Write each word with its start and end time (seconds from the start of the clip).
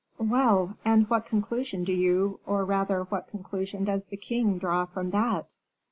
"Well, 0.17 0.77
and 0.83 1.07
what 1.11 1.27
conclusion 1.27 1.83
do 1.83 1.93
you, 1.93 2.39
or 2.47 2.65
rather 2.65 3.03
what 3.03 3.27
conclusion 3.27 3.83
does 3.83 4.05
the 4.05 4.17
king, 4.17 4.57
draw 4.57 4.85
from 4.87 5.11
that?" 5.11 5.57